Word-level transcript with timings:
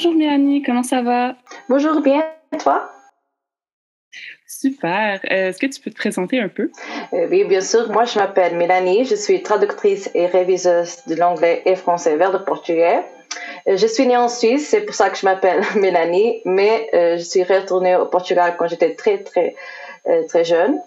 Bonjour 0.00 0.14
Mélanie, 0.14 0.62
comment 0.62 0.84
ça 0.84 1.02
va? 1.02 1.34
Bonjour, 1.68 2.00
bien, 2.02 2.24
toi? 2.62 2.88
Super. 4.46 5.18
Euh, 5.24 5.48
est-ce 5.48 5.58
que 5.58 5.66
tu 5.66 5.80
peux 5.80 5.90
te 5.90 5.96
présenter 5.96 6.38
un 6.38 6.46
peu? 6.48 6.70
Euh, 7.12 7.26
oui, 7.28 7.42
bien 7.42 7.60
sûr. 7.60 7.90
Moi, 7.90 8.04
je 8.04 8.16
m'appelle 8.16 8.56
Mélanie. 8.56 9.06
Je 9.06 9.16
suis 9.16 9.42
traductrice 9.42 10.08
et 10.14 10.26
réviseuse 10.26 10.98
de 11.08 11.16
l'anglais 11.16 11.62
et 11.64 11.74
français 11.74 12.14
vers 12.14 12.30
le 12.30 12.44
portugais. 12.44 13.00
Euh, 13.66 13.76
je 13.76 13.88
suis 13.88 14.06
née 14.06 14.16
en 14.16 14.28
Suisse, 14.28 14.68
c'est 14.68 14.82
pour 14.82 14.94
ça 14.94 15.10
que 15.10 15.18
je 15.18 15.26
m'appelle 15.26 15.64
Mélanie, 15.74 16.42
mais 16.44 16.88
je 16.92 17.24
suis 17.24 17.42
retournée 17.42 17.96
au 17.96 18.06
Portugal 18.06 18.54
quand 18.56 18.68
j'étais 18.68 18.94
très, 18.94 19.18
très, 19.24 19.56
très 20.28 20.44
jeune. 20.44 20.78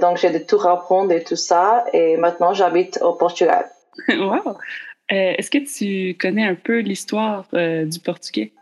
donc, 0.00 0.16
j'ai 0.16 0.30
de 0.30 0.38
tout 0.38 0.60
apprendre 0.66 1.12
et 1.12 1.22
tout 1.22 1.36
ça. 1.36 1.84
Et 1.92 2.16
maintenant, 2.16 2.54
j'habite 2.54 2.98
au 3.02 3.12
Portugal. 3.12 3.70
wow! 4.08 4.56
Est-ce 5.10 5.50
que 5.50 5.58
tu 5.58 6.16
connais 6.18 6.44
un 6.44 6.54
peu 6.54 6.78
l'histoire 6.78 7.46
du 7.52 7.98
portugais? 8.00 8.52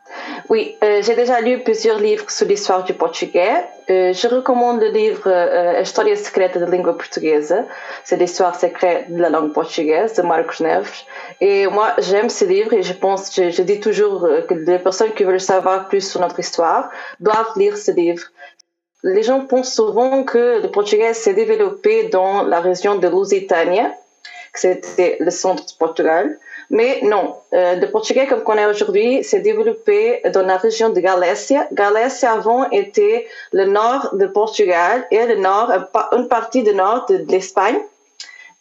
Oui, 0.48 0.77
euh, 0.84 1.02
j'ai 1.02 1.14
déjà 1.14 1.41
lu 1.41 1.59
plusieurs 1.59 1.98
livres 1.98 2.30
sur 2.30 2.46
l'histoire 2.46 2.84
du 2.84 2.95
portugais. 2.95 3.64
Euh, 3.91 4.12
je 4.12 4.28
recommande 4.28 4.80
le 4.80 4.88
livre 4.88 5.27
euh, 5.27 5.78
A 5.78 5.80
História 5.80 6.14
Secreta 6.14 6.59
da 6.60 6.66
Língua 6.66 6.96
Portuguesa. 6.96 7.64
C'est 8.05 8.16
l'histoire 8.16 8.55
secrète 8.55 9.12
de 9.12 9.20
la 9.20 9.28
langue 9.28 9.52
portugaise 9.52 10.14
de 10.14 10.22
Marcos 10.22 10.62
Neves. 10.62 11.02
Et 11.41 11.66
moi, 11.66 11.95
j'aime 11.98 12.28
ce 12.28 12.45
livre 12.45 12.72
et 12.72 12.83
je 12.83 12.92
pense, 12.92 13.34
je, 13.34 13.50
je 13.50 13.62
dis 13.62 13.80
toujours 13.80 14.28
que 14.48 14.55
les 14.55 14.78
personnes 14.78 15.12
qui 15.12 15.24
veulent 15.24 15.41
savoir 15.41 15.88
plus 15.88 16.08
sur 16.08 16.20
notre 16.20 16.38
histoire 16.38 16.91
doivent 17.19 17.52
lire 17.56 17.77
ce 17.77 17.91
livre. 17.91 18.22
Les 19.02 19.22
gens 19.22 19.41
pensent 19.47 19.74
souvent 19.74 20.22
que 20.22 20.62
le 20.62 20.70
portugais 20.70 21.12
s'est 21.12 21.34
développé 21.34 22.08
dans 22.08 22.42
la 22.42 22.60
région 22.60 22.97
de 22.97 23.08
Lusitânia, 23.08 23.92
c'était 24.58 25.16
le 25.20 25.30
centre 25.30 25.64
du 25.64 25.74
Portugal. 25.74 26.38
Mais 26.70 27.00
non, 27.02 27.36
euh, 27.54 27.76
le 27.76 27.90
portugais 27.90 28.26
comme 28.26 28.42
qu'on 28.42 28.58
a 28.58 28.68
aujourd'hui 28.68 29.22
s'est 29.22 29.40
développé 29.40 30.20
dans 30.32 30.42
la 30.42 30.56
région 30.56 30.90
de 30.90 30.98
Galécia. 30.98 31.68
Galécia 31.72 32.32
avant 32.32 32.68
était 32.70 33.27
le 33.52 33.66
nord 33.66 34.14
du 34.14 34.28
Portugal 34.28 35.06
et 35.10 35.24
le 35.27 35.36
nord, 35.36 35.70
une 36.12 36.28
partie 36.28 36.64
du 36.64 36.74
nord 36.74 37.06
de, 37.08 37.24
l'Espagne. 37.28 37.78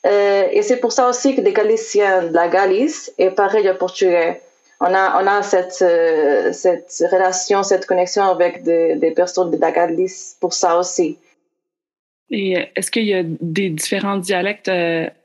Euh, 0.06 0.48
et 0.52 0.62
c'est 0.62 0.78
pour 0.78 0.92
ça 0.92 1.10
aussi 1.10 1.36
que 1.36 1.42
les 1.42 1.52
Galiciens 1.52 2.24
de 2.24 2.34
la 2.34 2.48
Galice 2.48 3.12
est 3.18 3.32
pareil 3.32 3.68
au 3.68 3.74
portugais. 3.74 4.40
On 4.80 4.94
a, 4.94 5.24
on 5.24 5.26
a 5.26 5.42
cette, 5.42 5.82
euh, 5.82 6.54
cette 6.54 6.92
relation, 7.12 7.64
cette 7.64 7.88
connexion 7.88 8.24
avec 8.24 8.62
des, 8.62 8.96
des 8.96 9.12
personnes 9.12 9.50
de 9.50 9.58
la 9.58 9.72
Galice 9.72 10.38
pour 10.40 10.54
ça 10.54 10.78
aussi. 10.78 11.18
Et 12.32 12.54
est-ce 12.76 12.90
qu'il 12.90 13.06
y 13.06 13.14
a 13.14 13.24
des 13.24 13.70
différents 13.70 14.18
dialectes 14.18 14.72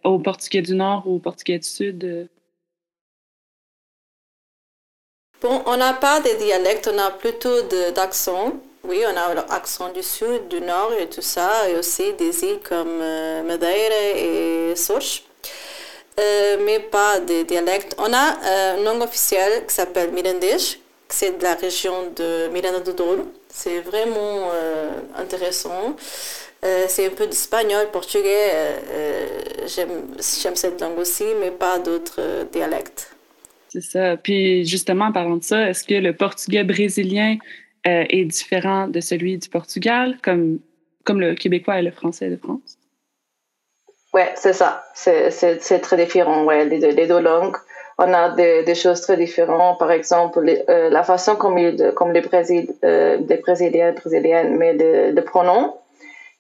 au 0.05 0.19
portugais 0.19 0.63
du 0.63 0.75
Nord 0.75 1.05
ou 1.07 1.17
au 1.17 1.19
portugais 1.19 1.59
du 1.59 1.67
Sud? 1.67 2.29
Bon, 5.41 5.63
on 5.65 5.77
n'a 5.79 5.95
pas 5.95 6.21
de 6.21 6.37
dialectes, 6.39 6.91
on 6.93 6.99
a 6.99 7.11
plutôt 7.11 7.63
d'accent. 7.95 8.53
Oui, 8.85 9.03
on 9.07 9.17
a 9.17 9.35
l'accent 9.35 9.91
du 9.91 10.03
sud, 10.03 10.49
du 10.49 10.61
nord 10.61 10.93
et 10.99 11.09
tout 11.09 11.23
ça, 11.23 11.69
et 11.69 11.77
aussi 11.77 12.13
des 12.15 12.45
îles 12.45 12.61
comme 12.63 13.01
euh, 13.01 13.43
Madeira 13.43 13.95
et 14.17 14.77
Soch. 14.77 15.23
Euh, 16.19 16.59
mais 16.65 16.81
pas 16.81 17.21
de 17.21 17.43
dialectes. 17.45 17.95
On 17.99 18.13
a 18.13 18.39
euh, 18.45 18.79
une 18.79 18.85
langue 18.85 19.03
officielle 19.03 19.65
qui 19.67 19.75
s'appelle 19.75 20.13
Mirandês, 20.13 20.79
c'est 21.09 21.39
de 21.39 21.43
la 21.43 21.55
région 21.55 22.11
de 22.15 22.49
Miranda 22.49 22.81
do 22.81 22.93
Douro. 22.93 23.33
C'est 23.49 23.81
vraiment 23.81 24.51
intéressant. 25.17 25.97
C'est 26.63 27.07
un 27.07 27.11
peu 27.11 27.27
d'espagnol, 27.27 27.91
portugais. 27.91 28.51
J'aime 29.67 30.57
cette 30.57 30.81
langue 30.81 30.99
aussi, 30.99 31.25
mais 31.41 31.51
pas 31.51 31.79
d'autres 31.79 32.47
dialectes. 32.53 33.15
C'est 33.73 33.81
ça. 33.83 34.17
Puis 34.17 34.65
justement, 34.67 35.07
en 35.07 35.13
parlant 35.13 35.37
de 35.37 35.45
ça, 35.45 35.69
est-ce 35.69 35.85
que 35.85 35.95
le 35.95 36.13
portugais 36.13 36.65
brésilien 36.65 37.37
euh, 37.87 38.05
est 38.09 38.25
différent 38.25 38.89
de 38.89 39.01
celui 39.01 39.39
du 39.39 39.49
Portugal, 39.49 40.19
comme, 40.23 40.59
comme 41.05 41.21
le 41.21 41.35
québécois 41.35 41.79
et 41.79 41.83
le 41.83 41.93
français 41.93 42.29
de 42.29 42.37
France? 42.37 42.79
Oui, 44.13 44.23
c'est 44.35 44.55
ça. 44.55 44.85
C'est 44.95 45.81
très 45.81 45.97
différent, 45.97 46.45
ouais, 46.45 46.65
les, 46.65 46.81
deux, 46.81 46.91
les 46.91 47.07
deux 47.07 47.21
langues. 47.21 47.57
On 47.99 48.13
a 48.13 48.31
des, 48.31 48.65
des, 48.65 48.75
choses 48.75 49.03
très 49.03 49.17
différentes. 49.17 49.79
Par 49.79 49.93
exemple, 49.93 50.41
euh, 50.69 50.91
la 50.91 51.05
façon 51.05 51.37
comme, 51.37 51.57
comme 51.95 52.13
les, 52.13 52.23
Brésil, 52.23 52.75
euh, 52.83 53.19
les 53.29 53.37
Brésiliens 53.37 53.93
Brésiliennes 53.93 54.57
mettent 54.57 54.83
le 54.83 55.21
pronom 55.21 55.75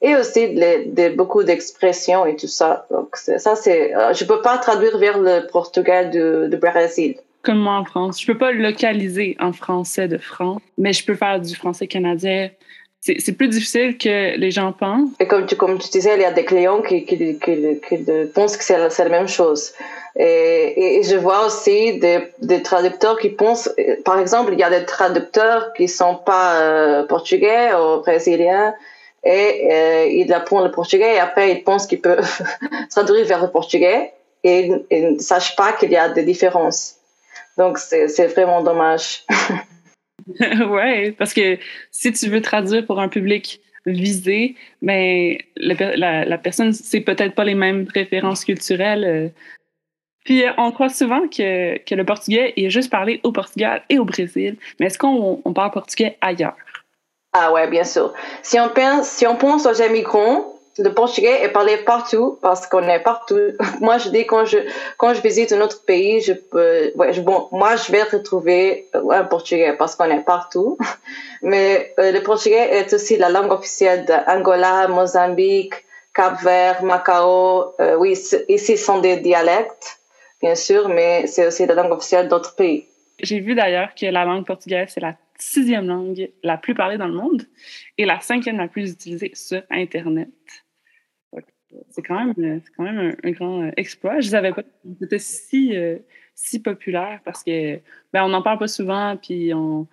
et 0.02 0.16
aussi 0.16 0.54
de, 0.54 1.14
beaucoup 1.14 1.42
d'expressions 1.44 2.26
et 2.26 2.36
tout 2.36 2.48
ça. 2.48 2.86
Donc 2.90 3.16
ça 3.16 3.56
c'est, 3.56 3.94
euh, 3.94 4.12
je 4.12 4.24
peux 4.24 4.40
pas 4.40 4.58
traduire 4.58 4.98
vers 4.98 5.18
le 5.18 5.46
Portugal 5.46 6.10
de, 6.10 6.48
de 6.50 6.56
Brésil. 6.56 7.16
Comme 7.42 7.58
moi 7.58 7.74
en 7.74 7.84
France, 7.84 8.20
je 8.20 8.26
peux 8.26 8.38
pas 8.38 8.52
localiser 8.52 9.36
en 9.40 9.52
français 9.52 10.08
de 10.08 10.18
France, 10.18 10.60
mais 10.76 10.92
je 10.92 11.04
peux 11.04 11.14
faire 11.14 11.40
du 11.40 11.54
français 11.54 11.86
canadien. 11.86 12.50
C'est 13.02 13.32
plus 13.32 13.48
difficile 13.48 13.96
que 13.96 14.36
les 14.36 14.50
gens 14.50 14.72
pensent. 14.72 15.08
Et 15.20 15.26
comme 15.26 15.46
tu, 15.46 15.56
comme 15.56 15.78
tu 15.78 15.88
disais, 15.88 16.16
il 16.16 16.20
y 16.20 16.24
a 16.26 16.32
des 16.32 16.44
clients 16.44 16.82
qui, 16.82 17.06
qui, 17.06 17.16
qui, 17.38 17.80
qui 17.88 17.96
pensent 18.34 18.58
que 18.58 18.64
c'est 18.64 18.76
la, 18.76 19.08
même 19.08 19.26
chose. 19.26 19.72
Et, 20.16 20.98
et, 20.98 21.02
je 21.02 21.16
vois 21.16 21.46
aussi 21.46 21.98
des, 21.98 22.18
des, 22.42 22.62
traducteurs 22.62 23.18
qui 23.18 23.30
pensent, 23.30 23.74
par 24.04 24.18
exemple, 24.18 24.52
il 24.52 24.58
y 24.58 24.62
a 24.62 24.68
des 24.68 24.84
traducteurs 24.84 25.72
qui 25.72 25.88
sont 25.88 26.16
pas 26.16 26.60
euh, 26.60 27.06
portugais 27.06 27.70
ou 27.72 28.00
brésiliens 28.00 28.74
et 29.22 29.68
euh, 29.70 30.06
il 30.06 30.32
apprend 30.32 30.62
le 30.62 30.70
portugais 30.70 31.16
et 31.16 31.18
après 31.18 31.52
il 31.52 31.62
pense 31.62 31.86
qu'il 31.86 32.00
peut 32.00 32.20
traduire 32.90 33.26
vers 33.26 33.42
le 33.42 33.50
portugais 33.50 34.12
et 34.42 34.70
il 34.90 35.14
ne 35.14 35.18
sache 35.18 35.56
pas 35.56 35.72
qu'il 35.72 35.90
y 35.90 35.96
a 35.96 36.08
des 36.08 36.22
différences. 36.22 36.96
Donc 37.58 37.78
c'est 37.78 38.26
vraiment 38.28 38.62
dommage. 38.62 39.24
ouais, 40.70 41.12
parce 41.12 41.34
que 41.34 41.58
si 41.90 42.12
tu 42.12 42.28
veux 42.28 42.40
traduire 42.40 42.86
pour 42.86 43.00
un 43.00 43.08
public 43.08 43.60
visé, 43.86 44.54
mais 44.82 45.38
ben, 45.56 45.92
la, 45.96 46.24
la, 46.24 46.38
personne 46.38 46.72
c'est 46.72 47.00
peut-être 47.00 47.34
pas 47.34 47.44
les 47.44 47.54
mêmes 47.54 47.86
références 47.92 48.44
culturelles. 48.44 49.04
Euh. 49.04 49.28
Puis 50.24 50.44
on 50.58 50.70
croit 50.70 50.90
souvent 50.90 51.28
que, 51.28 51.78
que 51.78 51.94
le 51.94 52.04
portugais 52.04 52.52
est 52.56 52.70
juste 52.70 52.90
parlé 52.90 53.20
au 53.22 53.32
Portugal 53.32 53.82
et 53.88 53.98
au 53.98 54.04
Brésil, 54.04 54.56
mais 54.78 54.86
est-ce 54.86 54.98
qu'on 54.98 55.40
on 55.44 55.52
parle 55.52 55.70
portugais 55.70 56.16
ailleurs? 56.20 56.56
Ah 57.32 57.52
ouais, 57.52 57.68
bien 57.68 57.84
sûr. 57.84 58.12
Si 58.42 58.58
on 58.58 58.68
pense, 58.68 59.08
si 59.08 59.26
on 59.26 59.36
pense 59.36 59.66
aux 59.66 59.82
immigrants, 59.82 60.44
le 60.78 60.92
portugais 60.94 61.44
est 61.44 61.48
parlé 61.48 61.76
partout 61.76 62.38
parce 62.42 62.66
qu'on 62.66 62.88
est 62.88 63.00
partout. 63.00 63.52
moi, 63.80 63.98
je 63.98 64.08
dis 64.08 64.26
quand 64.26 64.44
je 64.44 64.58
quand 64.96 65.14
je 65.14 65.20
visite 65.20 65.52
un 65.52 65.60
autre 65.60 65.84
pays, 65.84 66.20
je 66.20 66.32
peux, 66.32 66.92
ouais, 66.96 67.18
bon, 67.20 67.48
moi 67.52 67.76
je 67.76 67.92
vais 67.92 68.02
retrouver 68.02 68.86
un 68.94 69.24
portugais 69.24 69.74
parce 69.74 69.94
qu'on 69.94 70.10
est 70.10 70.24
partout. 70.24 70.76
Mais 71.42 71.94
euh, 71.98 72.12
le 72.12 72.20
portugais 72.22 72.68
est 72.78 72.92
aussi 72.92 73.16
la 73.16 73.28
langue 73.28 73.52
officielle 73.52 74.04
d'Angola, 74.04 74.88
Mozambique, 74.88 75.74
Cap-Vert, 76.14 76.82
Macao. 76.82 77.74
Euh, 77.80 77.96
oui, 77.96 78.18
ici 78.48 78.76
sont 78.76 78.98
des 78.98 79.16
dialectes, 79.18 79.98
bien 80.42 80.54
sûr, 80.54 80.88
mais 80.90 81.26
c'est 81.26 81.46
aussi 81.46 81.64
la 81.64 81.74
langue 81.74 81.92
officielle 81.92 82.28
d'autres 82.28 82.54
pays. 82.56 82.84
J'ai 83.22 83.40
vu 83.40 83.54
d'ailleurs 83.54 83.94
que 83.98 84.06
la 84.06 84.24
langue 84.24 84.44
portugaise 84.44 84.90
c'est 84.92 85.00
la 85.00 85.14
sixième 85.40 85.86
langue 85.86 86.30
la 86.42 86.56
plus 86.56 86.74
parlée 86.74 86.98
dans 86.98 87.08
le 87.08 87.14
monde 87.14 87.42
et 87.98 88.04
la 88.04 88.20
cinquième 88.20 88.58
la 88.58 88.68
plus 88.68 88.92
utilisée 88.92 89.32
sur 89.34 89.62
Internet. 89.70 90.28
C'est 91.90 92.02
quand 92.02 92.24
même, 92.24 92.60
quand 92.76 92.82
même 92.82 93.16
un, 93.22 93.30
grand 93.30 93.62
euh, 93.62 93.70
exploit. 93.76 94.20
Je 94.20 94.26
ne 94.26 94.30
savais 94.30 94.52
pas 94.52 94.62
c'était 95.00 95.18
si, 95.20 95.76
euh, 95.76 95.98
si 96.34 96.60
populaire 96.60 97.20
parce 97.24 97.44
que 97.44 97.76
ben, 98.12 98.24
on 98.24 98.28
n'en 98.28 98.42
parle 98.42 98.58
pas 98.58 98.68
souvent, 98.68 99.16
puis 99.16 99.54
on 99.54 99.86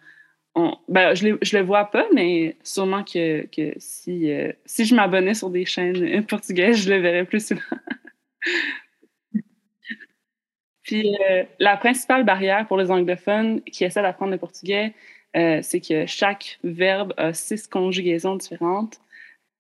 ben, 0.88 1.14
je 1.14 1.28
ne 1.28 1.60
le 1.60 1.62
vois 1.64 1.86
pas, 1.86 2.08
mais 2.16 2.56
sûrement 2.64 3.04
que, 3.04 3.46
que 3.46 3.74
si, 3.78 4.32
euh, 4.32 4.52
si 4.66 4.86
je 4.86 4.96
m'abonnais 4.96 5.36
sur 5.36 5.52
des 5.52 5.66
chaînes 5.66 6.26
portugaises, 6.26 6.84
je 6.84 6.90
le 6.90 7.00
verrais 7.00 7.26
plus 7.26 7.46
souvent. 7.46 7.62
puis 10.82 11.16
la 11.60 11.78
principale 11.78 12.24
barrière 12.24 12.66
pour 12.66 12.78
les 12.78 12.90
anglophones 12.90 13.62
qui 13.62 13.84
essaient 13.84 14.02
d'apprendre 14.02 14.32
le 14.32 14.40
portugais, 14.40 14.96
euh, 15.38 15.60
c'est 15.62 15.82
que 15.82 16.06
chaque 16.06 16.60
verbe 16.64 17.14
a 17.18 17.34
six 17.34 17.68
conjugaisons 17.68 18.36
différentes 18.36 19.00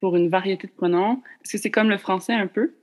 pour 0.01 0.15
une 0.15 0.29
variété 0.29 0.67
de 0.67 0.71
pronoms. 0.71 1.21
Est-ce 1.43 1.53
que 1.53 1.57
c'est 1.57 1.71
comme 1.71 1.89
le 1.89 1.97
français 1.97 2.33
un 2.33 2.47
peu? 2.47 2.73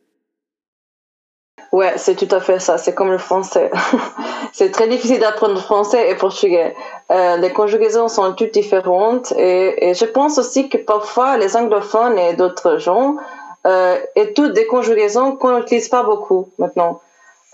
Ouais, 1.72 1.94
c'est 1.96 2.14
tout 2.14 2.32
à 2.32 2.40
fait 2.40 2.60
ça. 2.60 2.78
C'est 2.78 2.94
comme 2.94 3.10
le 3.10 3.18
français. 3.18 3.70
c'est 4.52 4.70
très 4.70 4.86
difficile 4.88 5.18
d'apprendre 5.18 5.60
français 5.60 6.10
et 6.10 6.14
portugais. 6.14 6.74
Euh, 7.10 7.36
les 7.36 7.50
conjugaisons 7.50 8.08
sont 8.08 8.32
toutes 8.34 8.52
différentes 8.52 9.32
et, 9.32 9.92
je 9.94 10.04
pense 10.04 10.38
aussi 10.38 10.68
que 10.68 10.78
parfois 10.78 11.36
les 11.36 11.56
anglophones 11.56 12.18
et 12.18 12.34
d'autres 12.34 12.78
gens 12.78 13.16
euh, 13.66 13.98
toutes 14.36 14.52
des 14.52 14.66
conjugaisons 14.66 15.36
qu'on 15.36 15.58
n'utilise 15.58 15.88
pas 15.88 16.02
beaucoup 16.02 16.50
maintenant. 16.58 17.00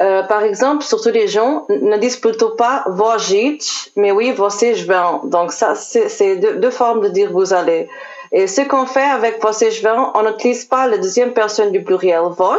Euh, 0.00 0.22
par 0.22 0.42
exemple, 0.42 0.82
surtout 0.82 1.10
les 1.10 1.28
gens 1.28 1.66
ne 1.68 1.96
disent 1.98 2.16
plutôt 2.16 2.50
pas 2.50 2.84
vojic, 2.86 3.92
mais 3.96 4.12
oui, 4.12 4.32
você 4.32 4.74
je 4.74 4.86
vais. 4.86 5.28
Donc 5.28 5.52
ça, 5.52 5.74
c'est 5.74 6.36
deux, 6.36 6.70
formes 6.70 7.02
de 7.02 7.08
dire 7.08 7.30
vous 7.32 7.52
allez. 7.52 7.88
Et 8.32 8.46
ce 8.46 8.62
qu'on 8.62 8.86
fait 8.86 9.02
avec 9.02 9.42
você 9.42 9.70
je 9.70 9.82
vais, 9.82 9.92
on 10.14 10.22
n'utilise 10.22 10.64
pas 10.64 10.86
la 10.86 10.96
deuxième 10.96 11.32
personne 11.32 11.70
du 11.70 11.82
pluriel 11.82 12.22
vos, 12.30 12.58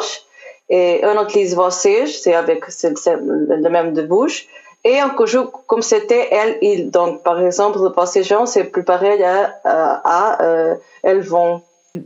et 0.69 1.01
on 1.03 1.23
utilise 1.23 1.55
você, 1.55 2.05
c'est 2.05 2.35
avec 2.35 2.65
le 2.67 3.69
même 3.69 3.93
de 3.93 4.03
bouche. 4.03 4.45
Et 4.83 5.01
on 5.03 5.09
conjugue 5.09 5.47
comme 5.67 5.81
c'était 5.83 6.27
elle, 6.31 6.57
il. 6.61 6.89
Donc, 6.89 7.23
par 7.23 7.39
exemple, 7.39 7.79
le 7.79 8.23
genre, 8.23 8.47
c'est 8.47 8.63
plus 8.63 8.83
pareil 8.83 9.23
à, 9.23 9.53
à, 9.63 10.43
euh, 10.43 10.75
elles 11.03 11.21
vont. 11.21 11.61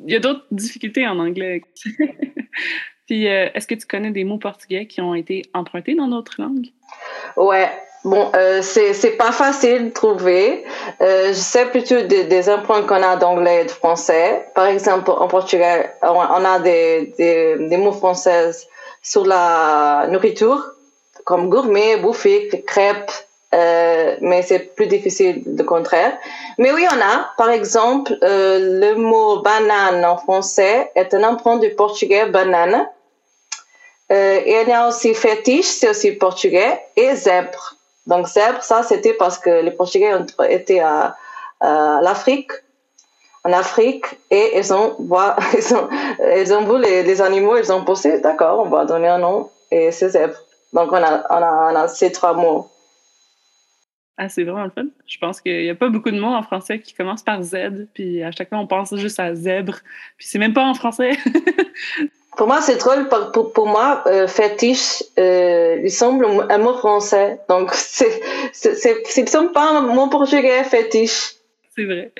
Il 0.05 0.11
y 0.11 0.15
a 0.15 0.19
d'autres 0.19 0.45
difficultés 0.51 1.07
en 1.07 1.19
anglais. 1.19 1.61
Puis, 3.05 3.27
euh, 3.27 3.49
est-ce 3.53 3.67
que 3.67 3.75
tu 3.75 3.85
connais 3.85 4.11
des 4.11 4.23
mots 4.23 4.37
portugais 4.37 4.87
qui 4.87 5.01
ont 5.01 5.13
été 5.13 5.43
empruntés 5.53 5.95
dans 5.95 6.07
d'autres 6.07 6.35
langues? 6.39 6.67
Ouais. 7.37 7.69
Bon, 8.03 8.31
euh, 8.35 8.61
c'est 8.61 9.17
pas 9.17 9.31
facile 9.31 9.85
de 9.85 9.89
trouver. 9.89 10.63
Euh, 11.01 11.29
je 11.29 11.33
sais 11.33 11.65
plutôt 11.65 12.01
des, 12.01 12.25
des 12.25 12.49
emprunts 12.49 12.83
qu'on 12.83 13.01
a 13.01 13.15
d'anglais 13.15 13.63
et 13.63 13.65
de 13.65 13.71
français. 13.71 14.47
Par 14.53 14.67
exemple, 14.67 15.09
en 15.09 15.27
portugais, 15.27 15.89
on, 16.03 16.19
a 16.19 16.59
des, 16.59 17.13
des, 17.17 17.67
des 17.67 17.77
mots 17.77 17.91
français 17.91 18.51
sur 19.01 19.25
la 19.25 20.07
nourriture 20.11 20.75
comme 21.25 21.49
gourmet, 21.49 21.97
bouffer, 21.97 22.63
crêpes, 22.67 23.11
euh, 23.55 24.17
mais 24.19 24.41
c'est 24.41 24.59
plus 24.75 24.87
difficile 24.87 25.41
de 25.45 25.63
contraire. 25.63 26.17
Mais 26.57 26.73
oui, 26.73 26.85
on 26.91 27.01
a, 27.01 27.29
par 27.37 27.49
exemple, 27.49 28.17
euh, 28.21 28.81
le 28.81 28.95
mot 28.95 29.41
banane 29.41 30.03
en 30.03 30.17
français 30.17 30.91
est 30.95 31.13
un 31.13 31.23
emprunt 31.23 31.57
du 31.57 31.69
portugais 31.69 32.25
banane. 32.25 32.89
Euh, 34.11 34.39
il 34.45 34.67
y 34.67 34.71
a 34.71 34.87
aussi 34.87 35.13
fétiche, 35.13 35.67
c'est 35.67 35.89
aussi 35.89 36.11
portugais, 36.11 36.81
et 36.97 37.15
zèbre. 37.15 37.75
Donc 38.07 38.27
zèbre, 38.27 38.61
ça 38.61 38.83
c'était 38.83 39.13
parce 39.13 39.39
que 39.39 39.49
les 39.49 39.71
Portugais 39.71 40.11
été 40.49 40.81
à, 40.81 41.15
à 41.61 42.01
l'Afrique, 42.03 42.51
en 43.45 43.53
Afrique, 43.53 44.05
et 44.29 44.57
ils 44.57 44.73
ont, 44.73 44.97
ils 45.57 45.73
ont, 45.73 45.89
ils 46.35 46.53
ont 46.53 46.65
vu 46.65 46.81
les, 46.81 47.21
animaux, 47.21 47.57
ils 47.57 47.71
ont 47.71 47.83
pensé, 47.83 48.19
d'accord, 48.19 48.59
on 48.59 48.69
va 48.69 48.85
donner 48.85 49.07
un 49.07 49.19
nom, 49.19 49.49
et 49.71 49.91
c'est 49.91 50.09
zèbre. 50.09 50.35
Donc, 50.73 50.91
on 50.91 51.01
a 51.01 51.87
ces 51.87 52.11
trois 52.11 52.33
mots. 52.33 52.69
Ah, 54.17 54.29
c'est 54.29 54.43
vraiment 54.43 54.63
le 54.63 54.69
fun. 54.69 54.87
Je 55.07 55.17
pense 55.17 55.41
qu'il 55.41 55.61
n'y 55.61 55.69
a 55.69 55.75
pas 55.75 55.89
beaucoup 55.89 56.09
de 56.09 56.19
mots 56.19 56.33
en 56.33 56.41
français 56.41 56.79
qui 56.79 56.93
commencent 56.93 57.23
par 57.23 57.43
Z, 57.43 57.87
puis 57.93 58.23
à 58.23 58.31
chaque 58.31 58.47
fois, 58.47 58.59
on 58.59 58.67
pense 58.67 58.95
juste 58.95 59.19
à 59.19 59.35
zèbre, 59.35 59.79
puis 60.17 60.25
c'est 60.27 60.39
même 60.39 60.53
pas 60.53 60.63
en 60.63 60.73
français. 60.73 61.11
pour 62.37 62.47
moi, 62.47 62.61
c'est 62.61 62.77
drôle. 62.77 63.09
Pour, 63.09 63.51
pour, 63.51 63.67
moi, 63.67 64.03
euh, 64.07 64.27
fétiche, 64.27 65.03
euh, 65.19 65.81
il 65.83 65.91
semble 65.91 66.25
un 66.49 66.57
mot 66.57 66.77
français. 66.77 67.39
Donc, 67.49 67.71
c'est, 67.73 68.21
c'est, 68.53 69.27
semble 69.27 69.51
pas 69.51 69.69
un 69.69 69.81
mot 69.81 70.07
portugais, 70.07 70.63
fétiche. 70.63 71.33
C'est 71.75 71.83
vrai. 71.83 72.13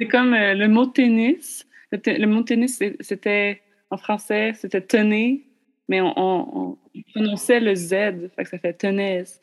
C'est 0.00 0.08
comme 0.08 0.32
euh, 0.32 0.54
le 0.54 0.68
mot 0.68 0.86
tennis. 0.86 1.66
Le, 1.92 2.26
mot 2.26 2.42
tennis, 2.42 2.80
c'était 3.00 3.60
en 3.90 3.98
français, 3.98 4.52
c'était 4.58 4.80
tenir, 4.80 5.38
mais 5.88 6.00
on 6.00 6.76
prononçait 7.12 7.60
le 7.60 7.74
Z, 7.76 7.90
fait 8.34 8.42
que 8.42 8.48
ça 8.48 8.58
fait 8.58 8.72
tennis. 8.72 9.40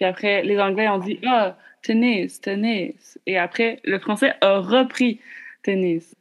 Puis 0.00 0.08
après, 0.08 0.42
les 0.42 0.58
Anglais 0.58 0.88
ont 0.88 0.96
dit 0.96 1.20
ah, 1.26 1.56
tennis, 1.82 2.40
tennis. 2.40 3.18
Et 3.26 3.36
après, 3.36 3.80
le 3.84 3.98
français 3.98 4.32
a 4.40 4.58
repris 4.58 5.20
tennis. 5.62 6.14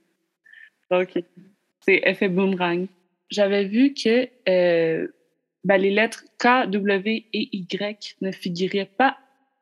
OK. 0.92 1.24
C'est 1.80 2.02
effet 2.04 2.28
boomerang. 2.28 2.88
J'avais 3.30 3.64
vu 3.64 3.94
que 3.94 4.28
euh, 4.50 5.08
ben, 5.64 5.78
les 5.78 5.92
lettres 5.92 6.26
K, 6.40 6.68
W 6.70 7.26
et 7.32 7.50
Y 7.54 8.18
ne 8.20 8.34
figuraient 8.34 8.92
pas 8.98 9.16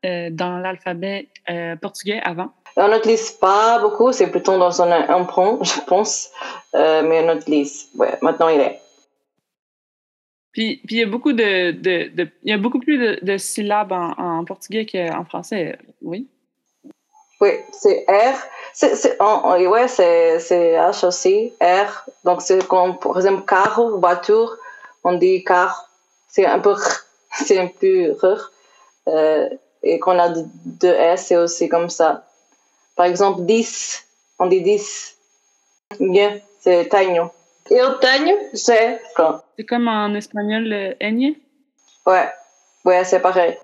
euh, 0.04 0.30
dans 0.31 0.58
l'alphabet 0.58 1.28
euh, 1.52 1.75
portugais 1.75 2.19
avant. 2.24 2.52
On 2.75 2.88
n'utilise 2.88 3.34
pas 3.34 3.78
beaucoup, 3.78 4.12
c'est 4.14 4.31
plutôt 4.31 4.58
dans 4.58 4.81
un 4.81 5.14
emprunt, 5.14 5.60
je 5.62 5.80
pense. 5.81 6.31
mais 6.74 7.24
on 7.24 7.38
utilise. 7.38 7.90
Ouais, 7.96 8.18
maintenant 8.24 8.50
il 8.50 8.62
est. 8.62 8.80
Puis, 10.57 10.81
puis 10.88 10.95
il 10.95 11.00
y 11.01 11.04
a 11.04 11.06
beaucoup 11.06 11.33
de, 11.33 11.69
de, 11.69 12.27
il 12.44 12.50
y 12.50 12.51
a 12.51 12.57
beaucoup 12.57 12.80
plus 12.80 12.98
de, 13.21 13.38
syllabes 13.38 13.92
en, 13.92 14.44
portugais 14.44 14.88
qu'en 14.88 15.24
français, 15.24 15.77
oui? 16.01 16.27
Oui, 17.39 17.51
c'est 17.71 18.04
R. 18.09 18.36
C'est, 18.74 18.95
c'est, 18.95 19.21
ouais, 19.21 19.88
c'est, 19.88 20.39
c'est 20.39 20.74
H 20.74 21.06
aussi, 21.06 21.54
R. 21.62 22.09
Donc, 22.24 22.42
c'est 22.42 22.68
comme, 22.68 22.98
par 22.98 23.18
exemple, 23.18 23.45
carro, 23.45 24.00
voiture, 24.00 24.57
on 25.04 25.13
dit 25.13 25.44
car. 25.44 25.92
C'est 26.27 26.48
un 26.48 26.57
peu 26.57 26.74
c'est 27.45 27.59
un 27.59 27.68
peu 27.68 28.13
r. 28.19 28.51
Euh, 29.09 29.50
et 29.83 30.00
qu'on 30.00 30.18
a 30.18 30.30
deux 30.65 30.88
S, 30.88 31.27
c'est 31.27 31.38
aussi 31.38 31.69
comme 31.69 31.92
ça. 31.92 32.25
Par 32.95 33.06
exemple, 33.06 33.44
10, 33.45 34.07
on 34.39 34.48
dit 34.48 34.63
10. 34.63 35.18
c'est 36.62 36.89
taño. 36.89 37.30
Et 37.69 37.81
otoño, 37.81 38.36
c'est 38.54 39.02
quand 39.16 39.42
C'est 39.58 39.66
comme 39.66 39.88
en 39.88 40.14
espagnol 40.16 40.64
le 40.64 40.96
ñ? 41.02 41.36
Ouais, 42.06 42.30
ouais, 42.86 43.04
c'est 43.04 43.19
pareil. 43.19 43.58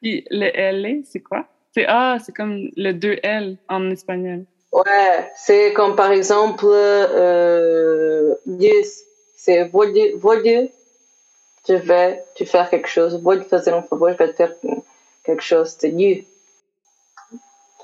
Puis 0.00 0.24
le 0.30 0.46
L, 0.54 1.02
c'est 1.04 1.20
quoi? 1.20 1.46
C'est 1.74 1.84
ah, 1.86 2.16
c'est 2.24 2.34
comme 2.34 2.70
le 2.76 2.92
2L 2.92 3.56
en 3.68 3.90
espagnol. 3.90 4.46
Ouais, 4.72 5.30
c'est 5.36 5.72
comme 5.74 5.94
par 5.94 6.10
exemple 6.10 6.64
euh, 6.66 8.34
c'est 9.36 9.64
voglio, 9.64 10.18
voglio, 10.18 10.70
je 11.68 11.74
vais 11.74 12.24
te 12.34 12.44
faire 12.44 12.70
quelque 12.70 12.88
chose, 12.88 13.20
voglio 13.22 13.44
fazer 13.44 13.72
un 13.72 13.82
favor, 13.82 14.10
je 14.12 14.16
vais 14.16 14.28
te 14.28 14.36
faire 14.36 14.54
quelque 15.24 15.42
chose, 15.42 15.76
c'est 15.78 15.90
you. 15.90 16.24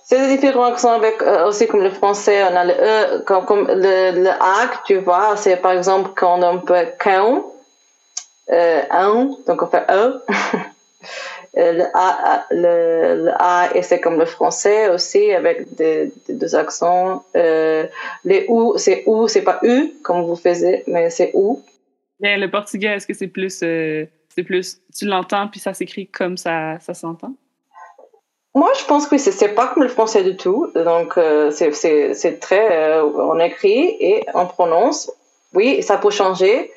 C'est 0.04 0.18
des 0.18 0.36
différents 0.36 0.64
accents 0.64 0.92
avec 0.92 1.22
euh, 1.22 1.46
aussi 1.46 1.68
comme 1.68 1.82
le 1.82 1.90
français, 1.90 2.42
on 2.42 2.56
a 2.56 2.64
le 2.64 2.72
E, 2.72 3.22
comme, 3.24 3.44
comme 3.44 3.66
le, 3.68 4.22
le 4.22 4.30
A 4.30 4.66
que 4.66 4.86
tu 4.86 4.96
vois, 4.98 5.36
c'est 5.36 5.56
par 5.56 5.72
exemple 5.72 6.10
quand 6.16 6.42
on 6.42 6.58
peut 6.58 6.86
quand, 6.98 7.52
euh, 8.50 8.82
un, 8.90 9.30
donc 9.46 9.62
on 9.62 9.66
fait 9.66 9.84
E. 9.90 10.22
Le 11.54 11.84
A, 11.94 12.46
le, 12.50 13.30
A 13.38 13.70
et 13.74 13.82
c'est 13.82 14.00
comme 14.00 14.18
le 14.18 14.24
français 14.24 14.88
aussi 14.88 15.32
avec 15.32 15.74
des, 15.74 16.10
deux 16.28 16.54
accents. 16.54 17.24
Euh, 17.36 17.86
les 18.24 18.46
OU, 18.48 18.78
c'est 18.78 19.04
OU, 19.06 19.28
c'est 19.28 19.42
pas 19.42 19.60
U 19.62 19.92
comme 20.02 20.22
vous 20.22 20.36
faisiez, 20.36 20.82
mais 20.86 21.10
c'est 21.10 21.30
OU. 21.34 21.62
Mais 22.20 22.38
le 22.38 22.50
portugais, 22.50 22.96
est-ce 22.96 23.06
que 23.06 23.12
c'est 23.12 23.28
plus, 23.28 23.58
c'est 23.58 24.42
plus, 24.44 24.80
tu 24.96 25.04
l'entends 25.04 25.46
puis 25.48 25.60
ça 25.60 25.74
s'écrit 25.74 26.06
comme 26.06 26.38
ça, 26.38 26.78
ça 26.80 26.94
s'entend? 26.94 27.34
Moi, 28.54 28.70
je 28.78 28.84
pense 28.84 29.06
que 29.06 29.16
c'est 29.16 29.54
pas 29.54 29.68
comme 29.68 29.82
le 29.82 29.88
français 29.88 30.22
du 30.22 30.36
tout. 30.36 30.70
Donc, 30.74 31.16
euh, 31.16 31.50
c'est 31.50 32.40
très. 32.40 32.70
Euh, 32.70 33.02
on 33.02 33.38
écrit 33.40 33.96
et 33.98 34.26
on 34.34 34.46
prononce. 34.46 35.10
Oui, 35.54 35.82
ça 35.82 35.96
peut 35.96 36.10
changer. 36.10 36.70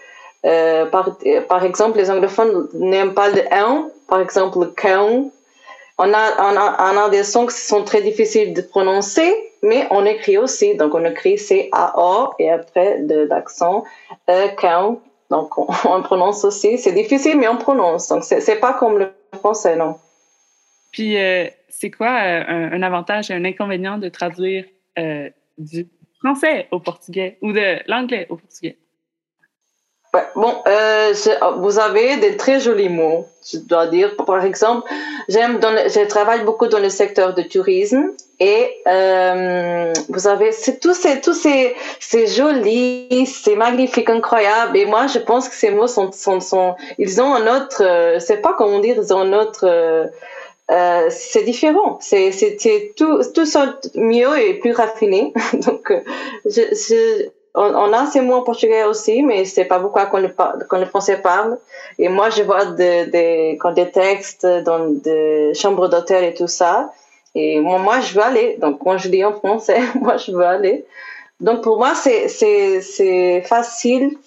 Euh, 0.46 0.86
par, 0.86 1.18
par 1.50 1.66
exemple, 1.66 1.98
les 1.98 2.10
anglophones 2.10 2.70
n'aiment 2.74 3.14
pas 3.14 3.30
le 3.30 3.42
un. 3.52 3.90
Par 4.08 4.22
exemple, 4.22 4.60
le 4.60 4.68
quand. 4.68 5.30
On 5.98 6.14
a, 6.14 6.26
on, 6.40 6.58
a, 6.58 6.94
on 6.94 6.98
a 6.98 7.10
des 7.10 7.24
sons 7.24 7.46
qui 7.46 7.56
sont 7.56 7.84
très 7.84 8.02
difficiles 8.02 8.54
de 8.54 8.62
prononcer, 8.62 9.34
mais 9.62 9.88
on 9.92 10.06
écrit 10.06 10.38
aussi. 10.38 10.76
Donc, 10.76 10.94
on 10.94 11.04
écrit 11.04 11.38
C-A-A 11.38 12.32
et 12.40 12.52
après 12.52 13.00
l'accent 13.00 13.84
e, 14.30 14.48
quand. 14.58 15.00
Donc, 15.30 15.58
on, 15.58 15.68
on 15.86 16.02
prononce 16.04 16.46
aussi. 16.46 16.78
C'est 16.78 16.94
difficile, 16.94 17.38
mais 17.38 17.50
on 17.50 17.58
prononce. 17.58 18.08
Donc, 18.08 18.24
c'est 18.24 18.60
pas 18.62 18.74
comme 18.74 18.98
le 18.98 19.10
français, 19.40 19.76
non. 19.76 19.96
Puis, 20.96 21.18
euh, 21.18 21.48
c'est 21.78 21.92
quoi 21.92 22.08
euh, 22.08 22.70
un, 22.72 22.82
avantage 22.82 23.32
et 23.32 23.34
un 23.34 23.46
inconvénient 23.46 23.98
de 23.98 24.10
traduire 24.10 24.66
euh, 24.98 25.30
du 25.58 25.88
français 26.20 26.68
au 26.72 26.80
portugais 26.80 27.38
ou 27.42 27.52
de 27.52 27.80
l'anglais 27.88 28.28
au 28.30 28.38
portugais? 28.38 28.78
bon, 30.38 30.64
vous 31.58 31.78
avez 31.78 32.16
des 32.16 32.38
très 32.38 32.62
jolis 32.62 32.88
mots, 32.88 33.26
je 33.52 33.58
dois 33.58 33.88
dire. 33.88 34.16
Par 34.16 34.46
exemple, 34.46 34.90
j'aime, 35.28 35.60
je 35.62 36.08
travaille 36.08 36.46
beaucoup 36.46 36.68
dans 36.68 36.80
le 36.80 36.88
secteur 36.88 37.34
du 37.34 37.46
tourisme 37.50 38.12
et 38.40 38.82
vous 40.08 40.28
avez 40.28 40.52
tous 40.82 40.94
ces 40.94 41.20
tous 41.20 41.34
ces 41.34 41.76
c'est 42.00 42.28
joli, 42.28 43.26
c'est 43.26 43.58
magnifique, 43.58 44.10
incroyable. 44.10 44.78
Et 44.78 44.86
moi, 44.86 45.08
je 45.08 45.20
pense 45.20 45.50
que 45.50 45.56
ces 45.56 45.72
mots 45.72 45.88
sont 45.88 46.14
sont, 46.14 46.76
ils 46.98 47.22
ont 47.22 47.34
un 47.36 47.46
autre, 47.58 47.84
c'est 48.20 48.42
pas 48.42 48.54
comment 48.58 48.80
dire, 48.80 48.96
ils 48.98 49.14
ont 49.14 49.20
un 49.20 49.34
autre 49.34 49.66
euh, 50.72 51.08
c'est 51.10 51.44
différent. 51.44 52.00
C'est 52.02 52.32
tout, 52.96 53.22
tout 53.34 53.46
ça 53.46 53.80
mieux 53.96 54.40
et 54.40 54.56
plus 54.56 54.72
raffiné. 54.72 55.34
Donc, 55.66 55.92
euh, 55.92 56.02
je, 56.46 56.62
je, 56.72 57.30
on, 57.54 57.94
a 57.94 58.08
ces 58.08 58.22
mots 58.22 58.36
en 58.36 58.42
portugais 58.42 58.84
aussi, 58.84 59.22
mais 59.22 59.46
c'est 59.46 59.66
pas 59.66 59.80
beaucoup 59.80 60.00
qu'on 60.10 60.20
le, 60.20 60.30
qu'on 60.68 60.80
le 60.80 60.86
français 60.86 61.18
parle. 61.18 61.58
Et 62.00 62.10
moi, 62.10 62.30
je 62.30 62.42
vois 62.44 62.66
des, 62.66 63.06
des, 63.06 63.58
quand 63.62 63.74
des 63.74 63.92
textes 63.92 64.46
dans 64.46 64.90
des 64.90 65.54
chambres 65.54 65.88
d'hôtel 65.88 66.24
et 66.24 66.34
tout 66.34 66.48
ça. 66.48 66.92
Et 67.36 67.60
moi, 67.60 67.78
moi, 67.78 68.00
je 68.00 68.16
veux 68.16 68.24
aller. 68.24 68.58
Donc, 68.60 68.80
quand 68.84 68.98
je 68.98 69.10
lis 69.10 69.24
en 69.24 69.34
français, 69.34 69.80
moi, 70.02 70.18
je 70.18 70.32
veux 70.32 70.46
aller. 70.46 70.86
Donc, 71.42 71.62
pour 71.62 71.78
moi, 71.78 71.94
c'est, 71.94 72.28
c'est, 72.28 72.82
c'est 72.82 73.42
facile 73.42 74.18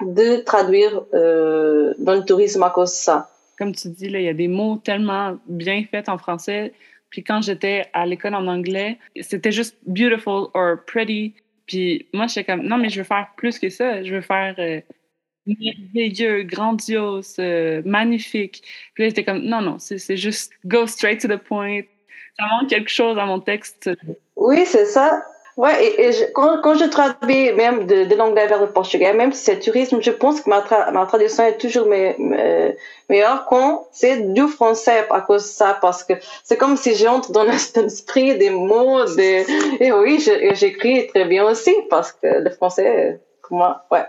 de 0.00 0.36
traduire 0.38 1.04
euh, 1.14 1.94
dans 1.98 2.14
le 2.14 2.24
tourisme 2.24 2.62
à 2.64 2.70
cause 2.70 2.90
de 2.90 2.96
ça 2.96 3.30
comme 3.58 3.74
tu 3.74 3.88
dis, 3.88 4.06
il 4.06 4.20
y 4.20 4.28
a 4.28 4.34
des 4.34 4.48
mots 4.48 4.76
tellement 4.76 5.38
bien 5.46 5.84
faits 5.90 6.08
en 6.08 6.18
français. 6.18 6.72
Puis 7.10 7.22
quand 7.22 7.42
j'étais 7.42 7.86
à 7.92 8.04
l'école 8.06 8.34
en 8.34 8.46
anglais, 8.46 8.98
c'était 9.20 9.52
juste 9.52 9.76
beautiful 9.86 10.48
or 10.54 10.76
pretty. 10.86 11.34
Puis 11.66 12.06
moi, 12.12 12.26
j'étais 12.26 12.44
comme, 12.44 12.62
non, 12.62 12.78
mais 12.78 12.88
je 12.88 13.00
veux 13.00 13.04
faire 13.04 13.28
plus 13.36 13.58
que 13.58 13.70
ça. 13.70 14.02
Je 14.02 14.14
veux 14.14 14.20
faire, 14.20 14.54
euh, 14.58 14.80
merveilleux, 15.46 16.42
grandiose, 16.42 17.36
euh, 17.38 17.82
magnifique. 17.84 18.62
Puis 18.94 19.04
là, 19.04 19.08
j'étais 19.08 19.24
comme, 19.24 19.42
non, 19.42 19.60
non, 19.60 19.78
c'est 19.78 20.16
juste 20.16 20.52
go 20.64 20.86
straight 20.86 21.20
to 21.20 21.28
the 21.28 21.40
point. 21.40 21.82
Ça 22.38 22.44
manque 22.50 22.68
quelque 22.68 22.90
chose 22.90 23.18
à 23.18 23.24
mon 23.24 23.40
texte. 23.40 23.90
Oui, 24.36 24.64
c'est 24.66 24.86
ça. 24.86 25.24
Ouais, 25.56 25.86
et, 25.86 26.10
quand, 26.34 26.60
quand, 26.60 26.74
je 26.74 26.84
traduis 26.84 27.50
même 27.52 27.86
de, 27.86 28.04
de 28.04 28.14
l'anglais 28.14 28.46
vers 28.46 28.60
le 28.60 28.70
portugais, 28.70 29.14
même 29.14 29.32
si 29.32 29.42
c'est 29.42 29.58
tourisme, 29.58 30.02
je 30.02 30.10
pense 30.10 30.42
que 30.42 30.50
ma, 30.50 30.62
ma 30.92 31.06
traduction 31.06 31.44
est 31.44 31.56
toujours 31.56 31.86
me, 31.86 32.74
meilleure 33.08 33.46
quand 33.46 33.88
c'est 33.90 34.34
du 34.34 34.48
français 34.48 35.06
à 35.08 35.20
cause 35.22 35.44
de 35.44 35.48
ça, 35.48 35.78
parce 35.80 36.04
que 36.04 36.12
c'est 36.44 36.58
comme 36.58 36.76
si 36.76 36.94
j'entre 36.94 37.32
dans 37.32 37.44
l'esprit 37.44 38.36
des 38.36 38.50
mots, 38.50 39.02
des, 39.14 39.46
et 39.80 39.92
oui, 39.92 40.22
j'écris 40.52 41.06
très 41.06 41.24
bien 41.24 41.44
aussi, 41.46 41.74
parce 41.88 42.12
que 42.12 42.26
le 42.26 42.50
français, 42.50 43.18
pour 43.42 43.56
moi, 43.56 43.86
ouais. 43.90 44.04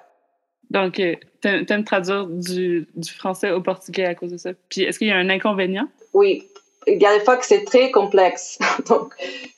Donc, 0.69 0.99
euh, 0.99 1.15
t'aimes 1.41 1.85
traduire 1.85 2.25
du, 2.27 2.89
du 2.93 3.13
français 3.13 3.51
au 3.51 3.61
portugais 3.61 4.05
à 4.05 4.15
cause 4.15 4.33
de 4.33 4.37
ça? 4.37 4.49
Puis, 4.67 4.81
est-ce 4.81 4.99
qu'il 4.99 5.07
y 5.07 5.11
a 5.11 5.15
un 5.15 5.29
inconvénient? 5.29 5.87
Oui, 6.13 6.45
il 6.87 7.01
y 7.01 7.05
a 7.05 7.17
des 7.17 7.23
fois 7.23 7.37
que 7.37 7.45
c'est 7.45 7.63
très 7.63 7.91
complexe. 7.91 8.59
Donc, 8.89 9.13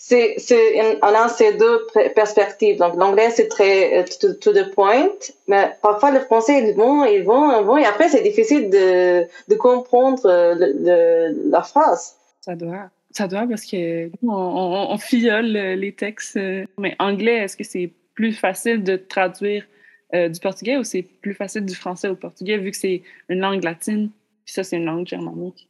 c'est, 0.09 0.97
on 1.03 1.07
a 1.07 1.29
ces 1.29 1.53
deux 1.53 1.87
perspectives. 2.15 2.77
Donc, 2.77 2.95
l'anglais, 2.95 3.29
c'est 3.29 3.47
très 3.47 3.99
euh, 3.99 4.33
to, 4.41 4.53
the 4.53 4.73
point, 4.73 5.09
mais 5.47 5.71
parfois 5.81 6.11
le 6.11 6.21
français, 6.21 6.67
ils 6.67 6.75
vont, 6.75 7.05
ils 7.05 7.23
vont, 7.23 7.59
ils 7.59 7.65
vont, 7.65 7.77
et 7.77 7.85
après, 7.85 8.09
c'est 8.09 8.23
difficile 8.23 8.69
de, 8.69 9.25
de 9.47 9.55
comprendre 9.55 10.25
euh, 10.25 10.55
le, 10.57 11.51
la 11.51 11.61
phrase. 11.61 12.15
Ça 12.41 12.55
doit. 12.55 12.89
Ça 13.11 13.27
doit 13.27 13.47
parce 13.47 13.65
que 13.65 14.07
on, 14.23 14.29
on, 14.29 14.91
on 14.91 14.97
fiole 14.97 15.45
les 15.45 15.93
textes. 15.93 16.37
Euh, 16.37 16.65
mais 16.77 16.95
anglais, 16.99 17.37
est-ce 17.37 17.57
que 17.57 17.63
c'est 17.63 17.91
plus 18.13 18.33
facile 18.33 18.83
de 18.83 18.95
traduire 18.95 19.65
du 20.11 20.39
portugais 20.39 20.75
ou 20.77 20.83
c'est 20.83 21.03
plus 21.03 21.35
facile 21.35 21.65
du 21.65 21.75
français 21.75 22.07
au 22.07 22.15
portugais 22.15 22.57
vu 22.57 22.71
que 22.71 22.77
c'est 22.77 23.03
une 23.29 23.41
langue 23.41 23.63
latine, 23.63 24.09
puis 24.43 24.53
ça, 24.55 24.63
c'est 24.63 24.77
une 24.77 24.85
langue 24.85 25.05
germanique? 25.05 25.69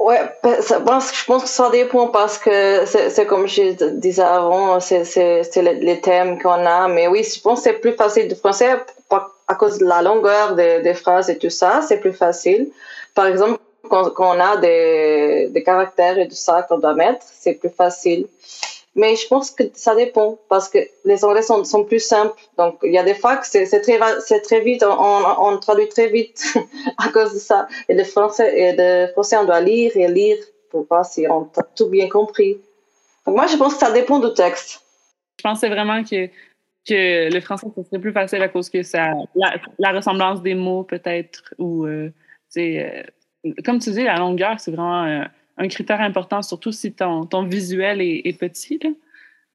Ouais, 0.00 0.18
ben, 0.42 0.56
je 0.62 1.24
pense 1.26 1.42
que 1.42 1.48
ça 1.48 1.68
dépend 1.68 2.08
parce 2.08 2.38
que 2.38 2.86
c'est 2.86 3.26
comme 3.26 3.46
je 3.46 3.90
disais 3.98 4.22
avant, 4.22 4.80
c'est 4.80 5.04
les 5.62 6.00
thèmes 6.00 6.40
qu'on 6.40 6.64
a. 6.64 6.88
Mais 6.88 7.06
oui, 7.06 7.22
je 7.22 7.38
pense 7.38 7.58
que 7.58 7.64
c'est 7.64 7.74
plus 7.74 7.92
facile 7.92 8.26
de 8.26 8.34
français 8.34 8.78
à 9.46 9.54
cause 9.56 9.76
de 9.76 9.84
la 9.84 10.00
longueur 10.00 10.54
des, 10.54 10.80
des 10.80 10.94
phrases 10.94 11.28
et 11.28 11.36
tout 11.36 11.50
ça, 11.50 11.82
c'est 11.86 11.98
plus 11.98 12.14
facile. 12.14 12.70
Par 13.14 13.26
exemple, 13.26 13.60
quand, 13.90 14.08
quand 14.10 14.36
on 14.36 14.40
a 14.40 14.56
des, 14.56 15.48
des 15.50 15.62
caractères 15.62 16.18
et 16.18 16.28
tout 16.28 16.34
ça 16.34 16.62
qu'on 16.62 16.78
doit 16.78 16.94
mettre, 16.94 17.26
c'est 17.38 17.54
plus 17.54 17.68
facile. 17.68 18.26
Mais 18.96 19.14
je 19.14 19.26
pense 19.28 19.52
que 19.52 19.62
ça 19.74 19.94
dépend 19.94 20.38
parce 20.48 20.68
que 20.68 20.78
les 21.04 21.24
anglais 21.24 21.42
sont, 21.42 21.62
sont 21.62 21.84
plus 21.84 22.00
simples. 22.00 22.34
Donc, 22.58 22.78
il 22.82 22.92
y 22.92 22.98
a 22.98 23.04
des 23.04 23.14
que 23.14 23.46
c'est 23.46 23.80
très, 23.80 24.40
très 24.40 24.60
vite, 24.60 24.82
on, 24.82 25.24
on, 25.38 25.58
traduit 25.58 25.88
très 25.88 26.08
vite 26.08 26.54
à 26.98 27.08
cause 27.08 27.34
de 27.34 27.38
ça. 27.38 27.68
Et 27.88 27.94
le 27.94 28.02
français, 28.02 28.74
le 28.76 29.12
français, 29.12 29.36
on 29.36 29.44
doit 29.44 29.60
lire 29.60 29.96
et 29.96 30.08
lire 30.08 30.38
pour 30.70 30.86
voir 30.88 31.04
si 31.04 31.26
on 31.28 31.42
a 31.56 31.62
tout 31.76 31.88
bien 31.88 32.08
compris. 32.08 32.58
Donc, 33.26 33.36
moi, 33.36 33.46
je 33.46 33.56
pense 33.56 33.74
que 33.74 33.80
ça 33.80 33.92
dépend 33.92 34.18
du 34.18 34.34
texte. 34.34 34.82
Je 35.38 35.42
pensais 35.42 35.68
vraiment 35.68 36.02
que, 36.02 36.26
que 36.86 37.32
le 37.32 37.40
français, 37.40 37.68
ce 37.76 37.82
serait 37.84 38.00
plus 38.00 38.12
facile 38.12 38.42
à 38.42 38.48
cause 38.48 38.68
que 38.68 38.82
ça, 38.82 39.12
la, 39.78 39.92
ressemblance 39.92 40.42
des 40.42 40.54
mots, 40.54 40.82
peut-être, 40.82 41.54
ou, 41.58 41.86
euh, 41.86 42.12
euh, 42.56 43.02
comme 43.64 43.78
tu 43.78 43.90
dis, 43.92 44.02
la 44.02 44.16
longueur, 44.16 44.58
c'est 44.58 44.70
vraiment, 44.70 45.04
euh, 45.04 45.24
un 45.60 45.68
critère 45.68 46.00
important, 46.00 46.40
surtout 46.42 46.72
si 46.72 46.92
ton, 46.92 47.26
ton 47.26 47.44
visuel 47.44 48.00
est, 48.00 48.38
petit. 48.38 48.80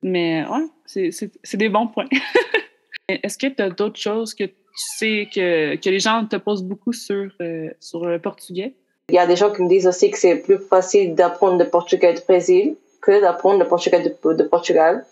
Mais 0.04 0.46
ouais, 0.46 0.68
c'est 0.86 1.58
des 1.58 1.70
bons 1.70 1.88
points. 1.88 2.08
Est-ce 3.10 3.38
que 3.38 3.48
tu 3.48 3.62
as 3.62 3.70
d'autres 3.70 4.00
choses 4.00 4.34
que 4.36 4.44
tu 4.44 4.54
sais 4.98 5.28
que, 5.34 5.76
que 5.76 5.90
les 5.90 6.00
gens 6.00 6.26
te 6.26 6.36
posent 6.36 6.64
beaucoup 6.64 6.94
sur, 6.94 7.32
euh, 7.42 7.70
sur 7.80 8.06
le 8.06 8.20
portugais? 8.20 8.74
Il 9.10 9.16
y 9.16 9.20
a 9.20 9.26
des 9.26 9.36
gens 9.36 9.52
qui 9.52 9.64
me 9.64 9.70
disent 9.70 9.88
aussi 9.88 10.12
que 10.12 10.18
c'est 10.18 10.36
plus 10.38 10.60
facile 10.60 11.16
d'apprendre 11.16 11.58
le 11.58 11.70
portugais 11.70 12.14
du 12.14 12.22
Brésil 12.22 12.76
que 13.02 13.20
d'apprendre 13.22 13.60
le 13.60 13.68
portugais 13.68 14.00
de, 14.00 14.44
Portugal. 14.44 15.06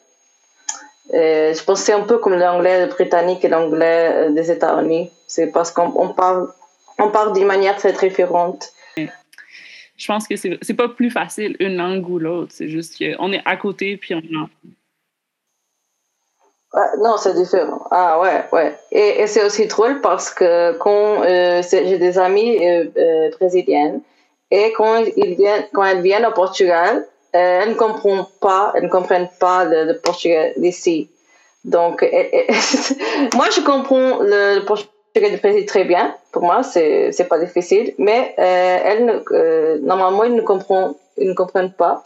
Euh, 1.13 1.53
je 1.53 1.63
pense 1.63 1.79
que 1.79 1.85
c'est 1.87 1.93
un 1.93 2.01
peu 2.01 2.19
comme 2.19 2.33
l'anglais 2.33 2.85
britannique 2.87 3.43
et 3.45 3.49
l'anglais 3.49 4.11
euh, 4.13 4.29
des 4.31 4.51
États-Unis. 4.51 5.11
C'est 5.27 5.47
parce 5.47 5.71
qu'on 5.71 6.09
parle, 6.09 6.49
on 6.99 7.09
parle 7.09 7.33
d'une 7.33 7.45
manière 7.45 7.77
très 7.77 7.93
différente 7.93 8.73
je 9.97 10.07
pense 10.07 10.27
que 10.27 10.35
c'est 10.35 10.73
pas 10.73 10.89
plus 10.89 11.11
facile 11.11 11.55
une 11.59 11.77
langue 11.77 12.07
ou 12.09 12.19
l'autre. 12.19 12.51
C'est 12.53 12.67
juste 12.67 12.97
qu'on 12.97 13.31
est 13.31 13.41
à 13.45 13.57
côté 13.57 13.97
puis 13.97 14.15
on 14.15 14.19
a. 14.19 14.49
non, 16.97 17.17
c'est 17.17 17.35
différent. 17.35 17.85
Ah 17.91 18.19
ouais, 18.19 18.43
ouais. 18.51 18.75
Et, 18.91 19.27
c'est 19.27 19.45
aussi 19.45 19.67
drôle 19.67 20.01
parce 20.01 20.31
que 20.31 20.75
quand 20.77 21.23
euh, 21.23 21.61
j'ai 21.69 21.99
des 21.99 22.17
amis 22.17 22.57
euh, 22.65 22.85
euh, 22.97 23.29
brésiliennes 23.37 24.01
et 24.49 24.73
quand 24.73 25.03
ils 25.15 25.35
viennent, 25.35 25.65
quand 25.73 25.83
elles 25.83 26.01
viennent 26.01 26.25
au 26.25 26.31
Portugal, 26.31 27.05
elles 27.31 27.69
ne 27.69 27.75
comprennent 27.75 28.25
pas, 28.41 28.73
elles 28.75 28.83
ne 28.83 28.89
comprennent 28.89 29.29
pas 29.39 29.65
le, 29.65 29.93
portugais 29.99 30.53
d'ici. 30.57 31.09
Donc, 31.63 32.01
moi 33.33 33.49
je 33.51 33.61
comprends 33.61 34.19
le, 34.19 34.59
le 34.59 34.65
portugais 34.65 34.92
précise 35.37 35.65
très 35.65 35.85
bien. 35.85 36.15
Pour 36.31 36.43
moi, 36.43 36.63
c'est 36.63 37.11
c'est 37.11 37.27
pas 37.27 37.39
difficile, 37.39 37.93
mais 37.97 38.33
euh, 38.37 38.77
elle 38.83 39.23
euh, 39.31 39.77
normalement 39.81 40.23
ils 40.23 40.35
ne 40.35 40.41
comprennent 40.41 40.93
ils 41.17 41.29
ne 41.29 41.33
comprennent 41.33 41.73
pas. 41.73 42.03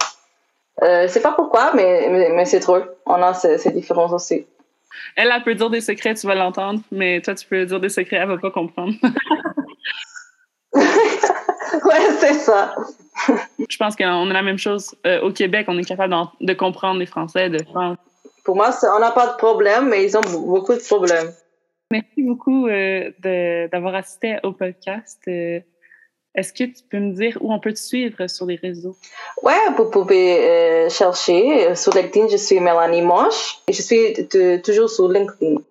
Euh, 0.83 1.07
c'est 1.07 1.21
pas 1.21 1.31
pourquoi, 1.31 1.71
mais 1.73 2.07
mais, 2.11 2.29
mais 2.29 2.45
c'est 2.45 2.59
drôle. 2.59 2.87
On 3.05 3.15
a 3.15 3.33
ces, 3.33 3.57
ces, 3.57 3.71
différences 3.71 4.11
aussi. 4.11 4.45
Elle, 5.15 5.31
elle 5.33 5.43
peut 5.43 5.55
dire 5.55 5.69
des 5.69 5.81
secrets, 5.81 6.13
tu 6.13 6.27
vas 6.27 6.35
l'entendre, 6.35 6.81
mais 6.91 7.21
toi, 7.21 7.35
tu 7.35 7.47
peux 7.47 7.65
dire 7.65 7.79
des 7.79 7.89
secrets, 7.89 8.17
elle 8.17 8.27
va 8.27 8.37
pas 8.37 8.51
comprendre. 8.51 8.93
ouais, 10.75 12.11
c'est 12.19 12.33
ça. 12.33 12.75
Je 13.69 13.77
pense 13.77 13.95
qu'on 13.95 14.29
a 14.29 14.33
la 14.33 14.41
même 14.41 14.57
chose 14.57 14.95
euh, 15.05 15.21
au 15.21 15.31
Québec. 15.31 15.65
On 15.69 15.77
est 15.77 15.83
capable 15.83 16.15
de 16.39 16.53
comprendre 16.53 16.99
les 16.99 17.05
Français 17.05 17.49
de 17.49 17.63
France. 17.63 17.97
Pour 18.43 18.55
moi, 18.55 18.69
on 18.95 18.99
n'a 18.99 19.11
pas 19.11 19.27
de 19.27 19.37
problème, 19.37 19.89
mais 19.89 20.05
ils 20.05 20.17
ont 20.17 20.21
beaucoup 20.21 20.73
de 20.73 20.79
problèmes. 20.79 21.31
Merci 21.91 22.23
beaucoup 22.23 22.67
euh, 22.67 23.11
d'avoir 23.71 23.95
assisté 23.95 24.37
au 24.43 24.51
podcast. 24.51 25.19
Euh, 25.27 25.61
est-ce 26.35 26.51
que 26.51 26.65
tu 26.65 26.83
peux 26.89 26.99
me 26.99 27.13
dire 27.13 27.37
où 27.41 27.53
on 27.53 27.59
peut 27.59 27.73
te 27.73 27.79
suivre 27.79 28.27
sur 28.27 28.45
les 28.45 28.55
réseaux? 28.55 28.95
Oui, 29.41 29.53
vous 29.77 29.89
pouvez 29.89 30.37
euh, 30.37 30.89
chercher 30.89 31.75
sur 31.75 31.93
LinkedIn, 31.93 32.27
je 32.27 32.37
suis 32.37 32.59
Mélanie 32.59 33.01
Moche 33.01 33.59
et 33.67 33.73
je 33.73 33.81
suis 33.81 34.27
toujours 34.61 34.89
sur 34.89 35.07
LinkedIn. 35.07 35.61